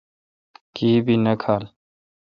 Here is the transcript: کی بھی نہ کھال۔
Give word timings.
کی 0.75 0.89
بھی 1.05 1.15
نہ 1.23 1.33
کھال۔ 1.41 1.63